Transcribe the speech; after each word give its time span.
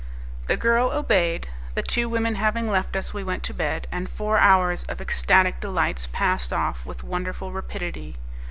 The 0.47 0.57
girl 0.57 0.89
obeyed. 0.89 1.47
The 1.75 1.83
two 1.83 2.09
women 2.09 2.33
having 2.33 2.67
left 2.67 2.95
us, 2.95 3.13
we 3.13 3.23
went 3.23 3.43
to 3.43 3.53
bed, 3.53 3.85
and 3.91 4.09
four 4.09 4.39
hours 4.39 4.83
of 4.85 4.99
ecstatic 4.99 5.59
delights 5.59 6.07
passed 6.11 6.51
off 6.51 6.83
with 6.87 7.03
wonderful 7.03 7.51
rapidity. 7.51 8.15